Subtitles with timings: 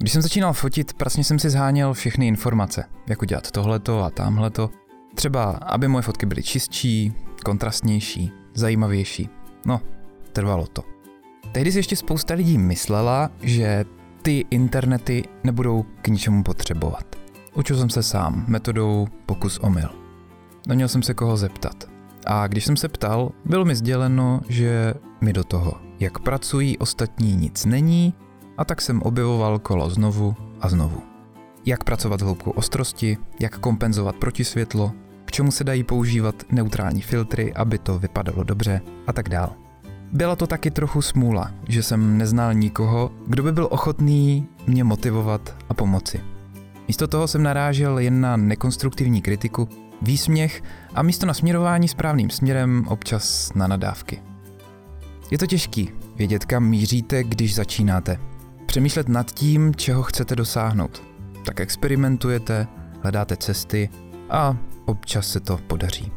[0.00, 4.70] Když jsem začínal fotit, prasně jsem si zháněl všechny informace, jak udělat tohleto a tamhleto.
[5.14, 7.12] Třeba, aby moje fotky byly čistší,
[7.44, 9.28] kontrastnější, zajímavější.
[9.66, 9.80] No,
[10.32, 10.82] trvalo to.
[11.52, 13.84] Tehdy si ještě spousta lidí myslela, že
[14.22, 17.16] ty internety nebudou k ničemu potřebovat.
[17.54, 19.88] Učil jsem se sám, metodou pokus omyl.
[20.68, 21.84] Neměl jsem se koho zeptat.
[22.26, 27.36] A když jsem se ptal, bylo mi sděleno, že mi do toho, jak pracují ostatní,
[27.36, 28.14] nic není,
[28.58, 31.02] a tak jsem objevoval kolo znovu a znovu.
[31.66, 34.92] Jak pracovat s hloubkou ostrosti, jak kompenzovat protisvětlo,
[35.24, 39.52] k čemu se dají používat neutrální filtry, aby to vypadalo dobře a tak dál.
[40.12, 45.56] Byla to taky trochu smůla, že jsem neznal nikoho, kdo by byl ochotný mě motivovat
[45.68, 46.20] a pomoci.
[46.88, 49.68] Místo toho jsem narážel jen na nekonstruktivní kritiku,
[50.02, 50.62] výsměch
[50.94, 54.22] a místo na směrování správným směrem občas na nadávky.
[55.30, 58.27] Je to těžký vědět, kam míříte, když začínáte.
[58.68, 61.02] Přemýšlet nad tím, čeho chcete dosáhnout.
[61.44, 62.66] Tak experimentujete,
[63.02, 63.88] hledáte cesty
[64.30, 66.12] a občas se to podaří.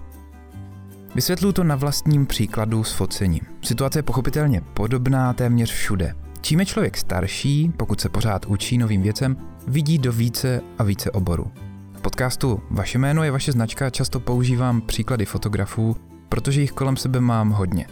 [1.15, 3.41] Vysvětluji to na vlastním příkladu s focením.
[3.63, 6.15] Situace je pochopitelně podobná téměř všude.
[6.41, 11.11] Čím je člověk starší, pokud se pořád učí novým věcem, vidí do více a více
[11.11, 11.51] oborů.
[11.93, 15.95] V podcastu Vaše jméno je vaše značka často používám příklady fotografů,
[16.29, 17.87] protože jich kolem sebe mám hodně.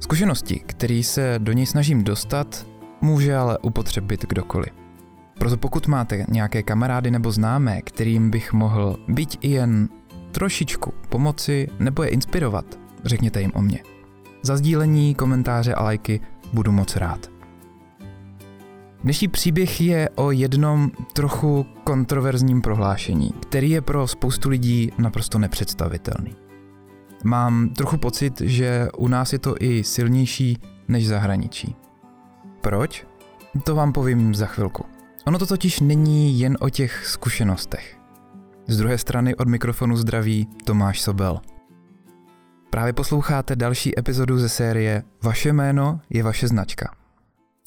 [0.00, 2.66] Zkušenosti, které se do něj snažím dostat,
[3.00, 4.72] může ale upotřebit kdokoliv.
[5.38, 9.88] Proto pokud máte nějaké kamarády nebo známé, kterým bych mohl být i jen
[10.32, 12.64] trošičku pomoci nebo je inspirovat,
[13.04, 13.82] řekněte jim o mě.
[14.42, 16.20] Za sdílení, komentáře a lajky
[16.52, 17.30] budu moc rád.
[19.04, 26.36] Dnešní příběh je o jednom trochu kontroverzním prohlášení, který je pro spoustu lidí naprosto nepředstavitelný.
[27.24, 31.76] Mám trochu pocit, že u nás je to i silnější než zahraničí.
[32.60, 33.06] Proč?
[33.64, 34.84] To vám povím za chvilku.
[35.26, 37.98] Ono to totiž není jen o těch zkušenostech.
[38.66, 41.40] Z druhé strany od mikrofonu zdraví Tomáš Sobel.
[42.70, 46.94] Právě posloucháte další epizodu ze série Vaše jméno je vaše značka.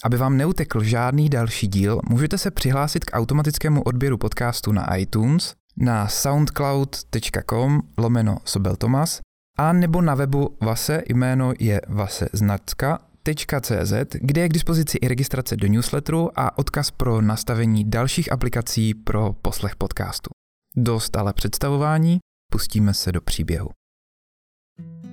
[0.03, 5.53] Aby vám neutekl žádný další díl, můžete se přihlásit k automatickému odběru podcastu na iTunes,
[5.77, 9.19] na soundcloud.com lomeno Sobel Tomas
[9.57, 15.07] a nebo na webu Vase jméno je Vase značka .cz, kde je k dispozici i
[15.07, 20.29] registrace do newsletteru a odkaz pro nastavení dalších aplikací pro poslech podcastu.
[20.77, 22.19] Dost ale představování,
[22.51, 23.69] pustíme se do příběhu.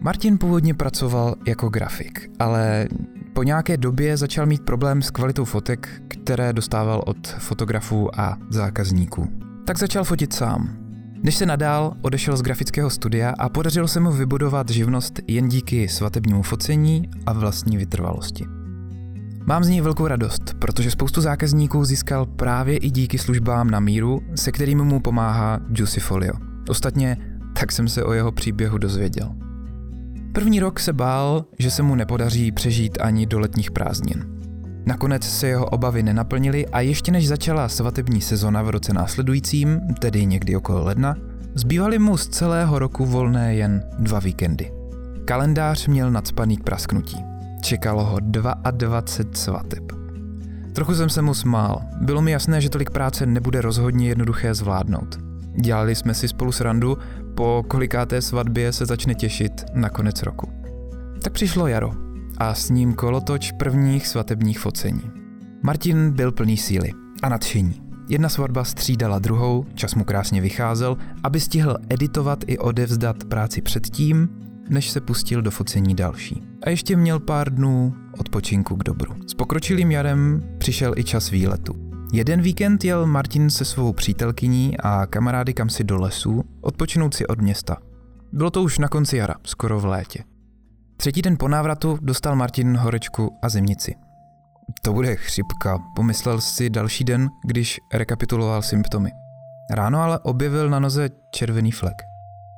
[0.00, 2.88] Martin původně pracoval jako grafik, ale
[3.34, 9.28] po nějaké době začal mít problém s kvalitou fotek, které dostával od fotografů a zákazníků.
[9.66, 10.87] Tak začal fotit sám.
[11.22, 15.88] Než se nadál, odešel z grafického studia a podařilo se mu vybudovat živnost jen díky
[15.88, 18.44] svatebnímu focení a vlastní vytrvalosti.
[19.46, 24.22] Mám z něj velkou radost, protože spoustu zákazníků získal právě i díky službám na míru,
[24.34, 26.32] se kterými mu pomáhá Juicy Folio.
[26.68, 27.16] Ostatně
[27.60, 29.34] tak jsem se o jeho příběhu dozvěděl.
[30.32, 34.24] První rok se bál, že se mu nepodaří přežít ani do letních prázdnin.
[34.88, 40.26] Nakonec se jeho obavy nenaplnily a ještě než začala svatební sezona v roce následujícím, tedy
[40.26, 41.14] někdy okolo ledna,
[41.54, 44.72] zbývaly mu z celého roku volné jen dva víkendy.
[45.24, 47.16] Kalendář měl nadspaný k prasknutí.
[47.62, 49.92] Čekalo ho 22 svateb.
[50.72, 51.82] Trochu jsem se mu smál.
[52.00, 55.18] Bylo mi jasné, že tolik práce nebude rozhodně jednoduché zvládnout.
[55.60, 56.98] Dělali jsme si spolu srandu,
[57.34, 60.48] po kolikáté svatbě se začne těšit na konec roku.
[61.22, 62.07] Tak přišlo jaro
[62.38, 65.10] a s ním kolotoč prvních svatebních focení.
[65.62, 67.82] Martin byl plný síly a nadšení.
[68.08, 74.28] Jedna svatba střídala druhou, čas mu krásně vycházel, aby stihl editovat i odevzdat práci předtím,
[74.68, 76.42] než se pustil do focení další.
[76.62, 79.14] A ještě měl pár dnů odpočinku k dobru.
[79.26, 81.74] S pokročilým jarem přišel i čas výletu.
[82.12, 87.26] Jeden víkend jel Martin se svou přítelkyní a kamarády kam si do lesu, odpočinout si
[87.26, 87.76] od města.
[88.32, 90.24] Bylo to už na konci jara, skoro v létě.
[91.00, 93.94] Třetí den po návratu dostal Martin horečku a zimnici.
[94.82, 99.10] To bude chřipka, pomyslel si další den, když rekapituloval symptomy.
[99.70, 101.94] Ráno ale objevil na noze červený flek.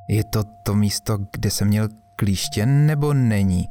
[0.08, 3.69] Je to to místo, kde se měl klíště, nebo není?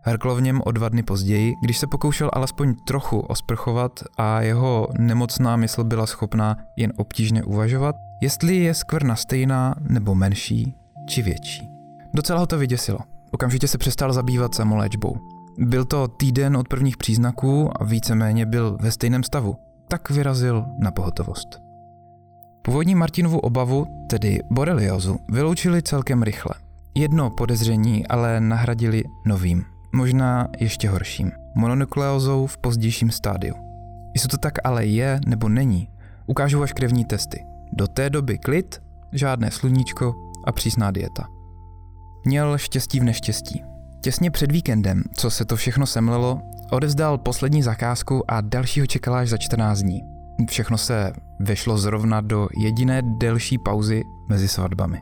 [0.00, 4.88] Hrklo v něm o dva dny později, když se pokoušel alespoň trochu osprchovat a jeho
[4.98, 10.74] nemocná mysl byla schopná jen obtížně uvažovat, jestli je skvrna stejná nebo menší
[11.08, 11.68] či větší.
[12.14, 13.11] Docela ho to vyděsilo.
[13.32, 15.16] Okamžitě se přestal zabývat samoléčbou.
[15.58, 19.56] Byl to týden od prvních příznaků a víceméně byl ve stejném stavu.
[19.88, 21.60] Tak vyrazil na pohotovost.
[22.62, 26.54] Původní Martinovu obavu, tedy boreliozu, vyloučili celkem rychle.
[26.94, 33.54] Jedno podezření ale nahradili novým, možná ještě horším, mononukleózou v pozdějším stádiu.
[34.14, 35.88] Jestli to tak ale je nebo není,
[36.26, 37.44] ukážu až krevní testy.
[37.72, 38.82] Do té doby klid,
[39.12, 40.14] žádné sluníčko
[40.46, 41.26] a přísná dieta.
[42.24, 43.64] Měl štěstí v neštěstí.
[44.00, 46.40] Těsně před víkendem, co se to všechno semlelo,
[46.70, 50.00] odevzdal poslední zakázku a dalšího čekala až za 14 dní.
[50.48, 55.00] Všechno se vešlo zrovna do jediné delší pauzy mezi svatbami.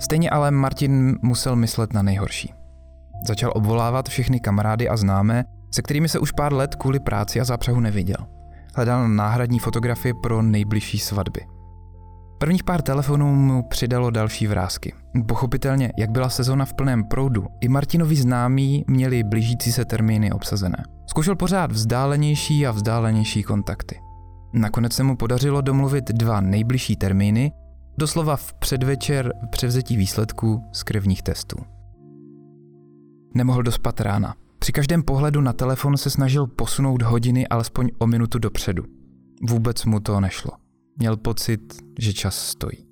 [0.00, 2.54] Stejně ale Martin musel myslet na nejhorší.
[3.26, 7.44] Začal obvolávat všechny kamarády a známé, se kterými se už pár let kvůli práci a
[7.44, 8.26] zápřehu neviděl.
[8.76, 11.40] Hledal náhradní fotografie pro nejbližší svatby.
[12.40, 14.94] Prvních pár telefonů mu přidalo další vrázky.
[15.28, 20.84] Pochopitelně, jak byla sezona v plném proudu, i Martinovi známí měli blížící se termíny obsazené.
[21.06, 24.00] Zkoušel pořád vzdálenější a vzdálenější kontakty.
[24.52, 27.52] Nakonec se mu podařilo domluvit dva nejbližší termíny,
[27.98, 31.56] doslova v předvečer převzetí výsledků z krevních testů.
[33.34, 34.34] Nemohl dospat rána.
[34.58, 38.84] Při každém pohledu na telefon se snažil posunout hodiny alespoň o minutu dopředu.
[39.48, 40.59] Vůbec mu to nešlo.
[41.00, 41.60] Měl pocit,
[41.98, 42.86] že čas stojí.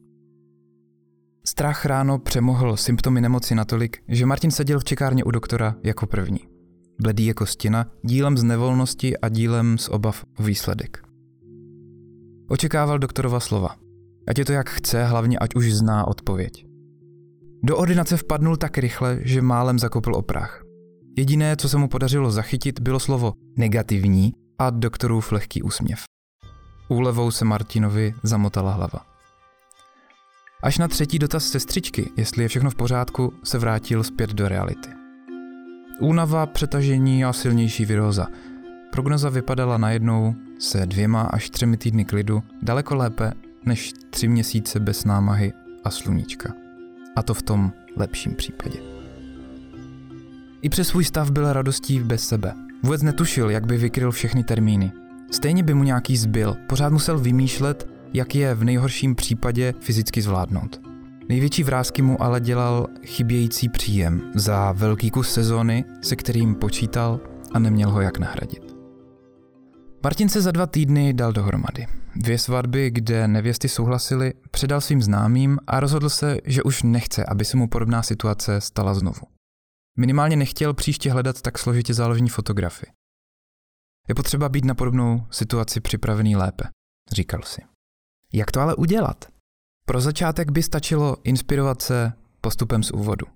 [1.44, 6.40] Strach ráno přemohl symptomy nemoci natolik, že Martin seděl v čekárně u doktora jako první.
[7.00, 11.02] Bledý jako stěna, dílem z nevolnosti a dílem z obav o výsledek.
[12.50, 13.76] Očekával doktorova slova.
[14.28, 16.66] Ať je to jak chce, hlavně ať už zná odpověď.
[17.62, 20.62] Do ordinace vpadnul tak rychle, že málem zakopl oprach.
[21.18, 26.07] Jediné, co se mu podařilo zachytit, bylo slovo negativní a doktorův lehký úsměv.
[26.88, 29.06] Úlevou se Martinovi zamotala hlava.
[30.62, 34.88] Až na třetí dotaz sestřičky, jestli je všechno v pořádku, se vrátil zpět do reality.
[36.00, 38.26] Únava, přetažení a silnější viróza.
[38.92, 43.32] Prognoza vypadala najednou se dvěma až třemi týdny klidu daleko lépe
[43.64, 45.52] než tři měsíce bez námahy
[45.84, 46.52] a sluníčka.
[47.16, 48.78] A to v tom lepším případě.
[50.62, 52.54] I přes svůj stav byl radostí bez sebe.
[52.82, 54.92] Vůbec netušil, jak by vykryl všechny termíny.
[55.30, 60.80] Stejně by mu nějaký zbyl, pořád musel vymýšlet, jak je v nejhorším případě fyzicky zvládnout.
[61.28, 67.20] Největší vrázky mu ale dělal chybějící příjem za velký kus sezóny, se kterým počítal
[67.52, 68.76] a neměl ho jak nahradit.
[70.02, 71.86] Martin se za dva týdny dal dohromady.
[72.16, 77.44] Dvě svatby, kde nevěsty souhlasily, předal svým známým a rozhodl se, že už nechce, aby
[77.44, 79.20] se mu podobná situace stala znovu.
[79.98, 82.97] Minimálně nechtěl příště hledat tak složitě záložní fotografii.
[84.08, 86.64] Je potřeba být na podobnou situaci připravený lépe,
[87.12, 87.62] říkal si.
[88.32, 89.24] Jak to ale udělat?
[89.86, 93.26] Pro začátek by stačilo inspirovat se postupem z úvodu.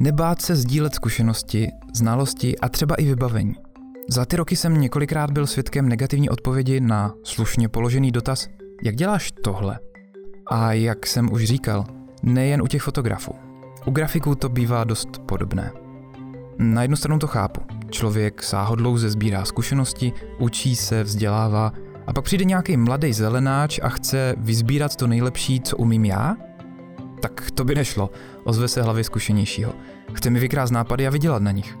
[0.00, 3.54] Nebát se sdílet zkušenosti, znalosti a třeba i vybavení.
[4.08, 8.48] Za ty roky jsem několikrát byl svědkem negativní odpovědi na slušně položený dotaz,
[8.84, 9.78] jak děláš tohle?
[10.50, 11.84] A jak jsem už říkal,
[12.22, 13.34] nejen u těch fotografů.
[13.86, 15.72] U grafiků to bývá dost podobné.
[16.58, 17.77] Na jednu stranu to chápu.
[17.90, 21.72] Člověk sáhodlouze sbírá zkušenosti, učí se, vzdělává
[22.06, 26.36] a pak přijde nějaký mladý zelenáč a chce vyzbírat to nejlepší, co umím já?
[27.20, 28.10] Tak to by nešlo,
[28.44, 29.72] ozve se hlavě zkušenějšího.
[30.12, 31.78] Chce mi vykrást nápady a vydělat na nich.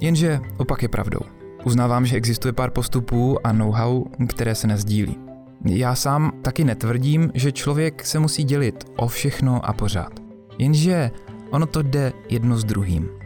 [0.00, 1.20] Jenže opak je pravdou.
[1.64, 5.18] Uznávám, že existuje pár postupů a know-how, které se nezdílí.
[5.64, 10.12] Já sám taky netvrdím, že člověk se musí dělit o všechno a pořád.
[10.58, 11.10] Jenže
[11.50, 13.23] ono to jde jedno s druhým.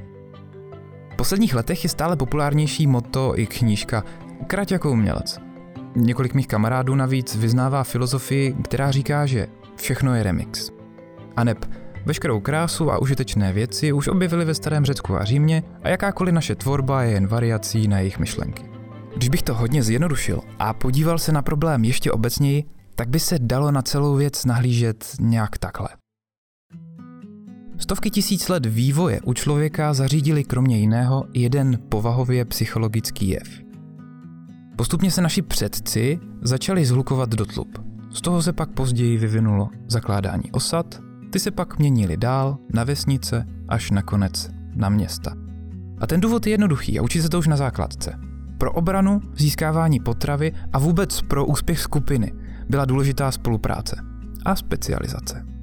[1.18, 4.04] V posledních letech je stále populárnější moto i knížka
[4.46, 5.38] Krať jako umělec.
[5.96, 9.46] Několik mých kamarádů navíc vyznává filozofii, která říká, že
[9.76, 10.70] všechno je remix.
[11.36, 11.64] A neb
[12.06, 16.54] veškerou krásu a užitečné věci už objevili ve starém Řecku a Římě a jakákoliv naše
[16.54, 18.62] tvorba je jen variací na jejich myšlenky.
[19.16, 23.38] Když bych to hodně zjednodušil a podíval se na problém ještě obecněji, tak by se
[23.38, 25.88] dalo na celou věc nahlížet nějak takhle.
[27.78, 33.60] Stovky tisíc let vývoje u člověka zařídili kromě jiného jeden povahově psychologický jev.
[34.76, 37.78] Postupně se naši předci začali zhlukovat do tlup.
[38.10, 43.46] Z toho se pak později vyvinulo zakládání osad, ty se pak měnily dál na vesnice
[43.68, 45.34] až nakonec na města.
[45.98, 48.14] A ten důvod je jednoduchý a učí se to už na základce.
[48.58, 52.32] Pro obranu, získávání potravy a vůbec pro úspěch skupiny
[52.68, 53.96] byla důležitá spolupráce
[54.44, 55.57] a specializace.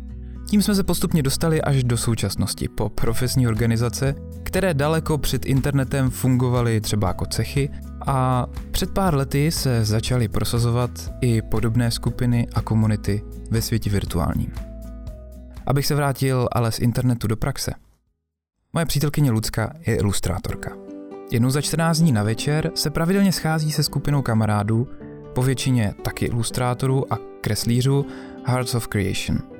[0.46, 6.10] Tím jsme se postupně dostali až do současnosti po profesní organizace, které daleko před internetem
[6.10, 7.70] fungovaly třeba jako cechy
[8.08, 13.22] a před pár lety se začaly prosazovat i podobné skupiny a komunity
[13.52, 14.52] ve světě virtuálním.
[15.66, 17.74] Abych se vrátil ale z internetu do praxe.
[18.74, 20.78] Moje přítelkyně Lucka je ilustrátorka.
[21.32, 24.88] Jednou za 14 dní na večer se pravidelně schází se skupinou kamarádů,
[25.36, 28.06] po většině taky ilustrátorů a kreslířů
[28.46, 29.40] Hearts of Creation–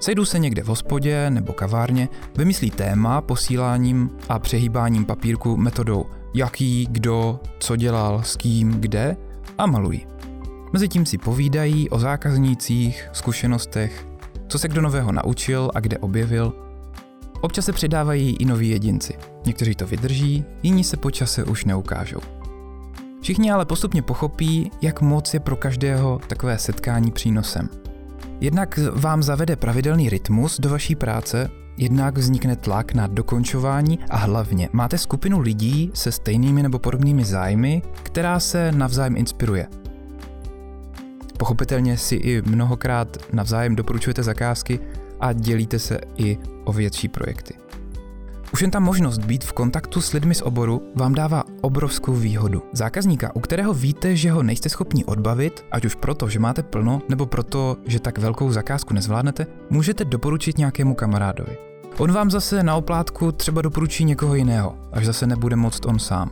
[0.00, 6.88] Sejdou se někde v hospodě nebo kavárně, vymyslí téma posíláním a přehýbáním papírku metodou jaký,
[6.90, 9.16] kdo, co dělal, s kým, kde
[9.58, 10.06] a malují.
[10.72, 14.06] Mezitím si povídají o zákaznících, zkušenostech,
[14.48, 16.52] co se kdo nového naučil a kde objevil.
[17.40, 19.14] Občas se přidávají i noví jedinci.
[19.46, 22.20] Někteří to vydrží, jiní se po čase už neukážou.
[23.22, 27.68] Všichni ale postupně pochopí, jak moc je pro každého takové setkání přínosem.
[28.40, 34.68] Jednak vám zavede pravidelný rytmus do vaší práce, jednak vznikne tlak na dokončování a hlavně
[34.72, 39.66] máte skupinu lidí se stejnými nebo podobnými zájmy, která se navzájem inspiruje.
[41.38, 44.80] Pochopitelně si i mnohokrát navzájem doporučujete zakázky
[45.20, 47.54] a dělíte se i o větší projekty.
[48.52, 52.62] Už jen ta možnost být v kontaktu s lidmi z oboru vám dává obrovskou výhodu.
[52.72, 57.02] Zákazníka, u kterého víte, že ho nejste schopni odbavit, ať už proto, že máte plno,
[57.08, 61.56] nebo proto, že tak velkou zakázku nezvládnete, můžete doporučit nějakému kamarádovi.
[61.98, 66.30] On vám zase na oplátku třeba doporučí někoho jiného, až zase nebude moct on sám.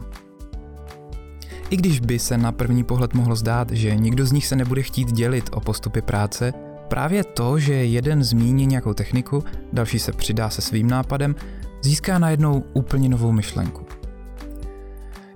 [1.71, 4.83] I když by se na první pohled mohlo zdát, že nikdo z nich se nebude
[4.83, 6.53] chtít dělit o postupy práce,
[6.89, 11.35] právě to, že jeden zmíní nějakou techniku, další se přidá se svým nápadem,
[11.83, 13.88] získá najednou úplně novou myšlenku.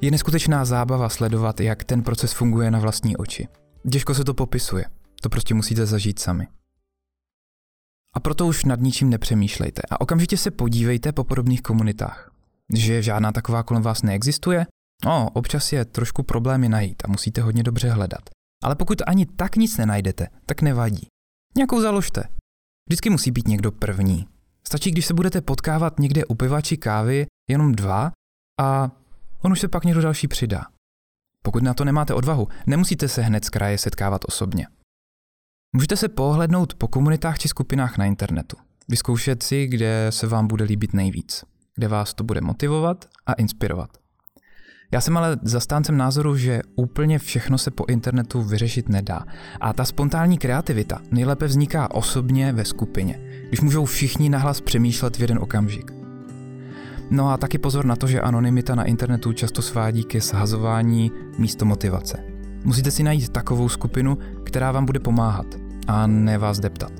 [0.04, 3.49] Je neskutečná zábava sledovat, jak ten proces funguje na vlastní oči.
[3.92, 4.85] Těžko se to popisuje,
[5.21, 6.49] to prostě musíte zažít sami.
[8.14, 12.30] A proto už nad ničím nepřemýšlejte a okamžitě se podívejte po podobných komunitách.
[12.75, 14.66] Že žádná taková kolem vás neexistuje?
[15.04, 18.30] No, občas je trošku problémy najít a musíte hodně dobře hledat.
[18.62, 21.06] Ale pokud ani tak nic nenajdete, tak nevadí.
[21.56, 22.25] Nějakou založte.
[22.88, 24.26] Vždycky musí být někdo první.
[24.66, 28.12] Stačí, když se budete potkávat někde u piva či kávy jenom dva
[28.61, 28.90] a
[29.43, 30.63] on už se pak někdo další přidá.
[31.43, 34.67] Pokud na to nemáte odvahu, nemusíte se hned z kraje setkávat osobně.
[35.73, 38.57] Můžete se pohlednout po komunitách či skupinách na internetu.
[38.89, 41.45] Vyzkoušet si, kde se vám bude líbit nejvíc,
[41.75, 43.91] kde vás to bude motivovat a inspirovat.
[44.93, 49.25] Já jsem ale zastáncem názoru, že úplně všechno se po internetu vyřešit nedá.
[49.61, 55.21] A ta spontánní kreativita nejlépe vzniká osobně ve skupině, když můžou všichni nahlas přemýšlet v
[55.21, 56.01] jeden okamžik.
[57.12, 61.64] No a taky pozor na to, že anonymita na internetu často svádí ke shazování místo
[61.64, 62.25] motivace.
[62.64, 65.47] Musíte si najít takovou skupinu, která vám bude pomáhat
[65.87, 66.92] a ne vás deptat.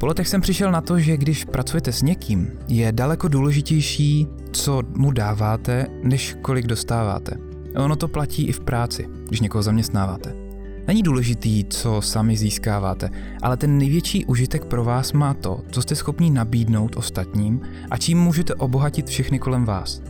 [0.00, 4.82] Po letech jsem přišel na to, že když pracujete s někým, je daleko důležitější, co
[4.94, 7.36] mu dáváte, než kolik dostáváte.
[7.76, 10.45] Ono to platí i v práci, když někoho zaměstnáváte.
[10.86, 13.10] Není důležitý, co sami získáváte,
[13.42, 18.18] ale ten největší užitek pro vás má to, co jste schopni nabídnout ostatním a čím
[18.18, 20.02] můžete obohatit všechny kolem vás.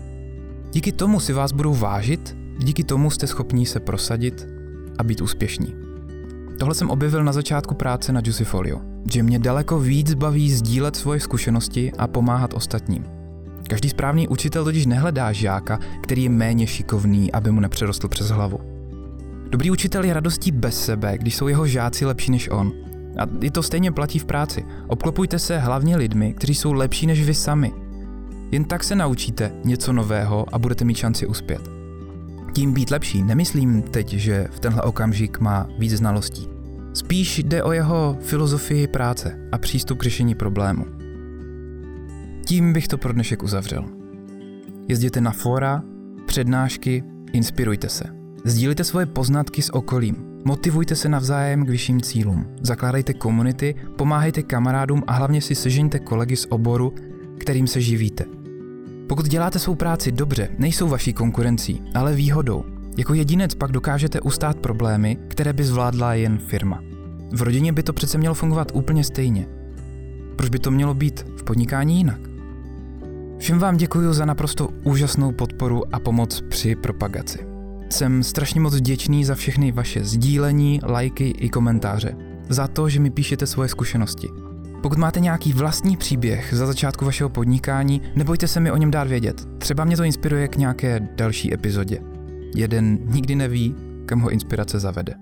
[0.73, 4.47] Díky tomu si vás budou vážit, díky tomu jste schopni se prosadit
[4.99, 5.75] a být úspěšní.
[6.59, 11.21] Tohle jsem objevil na začátku práce na Juicyfolio že mě daleko víc baví sdílet svoje
[11.21, 13.05] zkušenosti a pomáhat ostatním.
[13.69, 18.76] Každý správný učitel totiž nehledá žáka, který je méně šikovný, aby mu nepřerostl přes hlavu.
[19.51, 22.73] Dobrý učitel je radostí bez sebe, když jsou jeho žáci lepší než on.
[23.19, 24.65] A i to stejně platí v práci.
[24.87, 27.73] Obklopujte se hlavně lidmi, kteří jsou lepší než vy sami.
[28.51, 31.71] Jen tak se naučíte něco nového a budete mít šanci uspět.
[32.53, 36.49] Tím být lepší nemyslím teď, že v tenhle okamžik má víc znalostí.
[36.95, 40.85] Spíš jde o jeho filozofii práce a přístup k řešení problému.
[42.47, 43.85] Tím bych to pro dnešek uzavřel.
[44.89, 45.83] Jezděte na fora,
[46.27, 48.16] přednášky, inspirujte se.
[48.47, 50.17] Sdílejte svoje poznatky s okolím.
[50.45, 52.47] Motivujte se navzájem k vyšším cílům.
[52.61, 56.95] Zakládejte komunity, pomáhejte kamarádům a hlavně si sežeňte kolegy z oboru,
[57.39, 58.25] kterým se živíte.
[59.09, 62.65] Pokud děláte svou práci dobře, nejsou vaší konkurencí, ale výhodou.
[62.97, 66.83] Jako jedinec pak dokážete ustát problémy, které by zvládla jen firma.
[67.33, 69.47] V rodině by to přece mělo fungovat úplně stejně.
[70.37, 72.21] Proč by to mělo být v podnikání jinak?
[73.39, 77.56] Všem vám děkuji za naprosto úžasnou podporu a pomoc při propagaci.
[77.91, 82.17] Jsem strašně moc vděčný za všechny vaše sdílení, lajky i komentáře.
[82.49, 84.29] Za to, že mi píšete svoje zkušenosti.
[84.83, 89.09] Pokud máte nějaký vlastní příběh za začátku vašeho podnikání, nebojte se mi o něm dát
[89.09, 89.49] vědět.
[89.59, 92.01] Třeba mě to inspiruje k nějaké další epizodě.
[92.55, 93.75] Jeden nikdy neví,
[94.07, 95.15] kam ho inspirace zavede.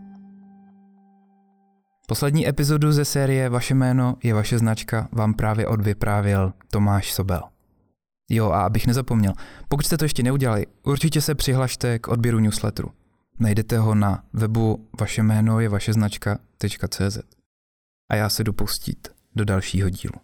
[2.07, 7.54] Poslední epizodu ze série Vaše jméno je vaše značka vám právě odvyprávěl Tomáš Sobel.
[8.31, 9.33] Jo, a abych nezapomněl,
[9.69, 12.91] pokud jste to ještě neudělali, určitě se přihlašte k odběru newsletteru.
[13.39, 17.19] Najdete ho na webu vaše jméno je vaše značka.cz.
[18.11, 20.24] A já se jdu pustit do dalšího dílu.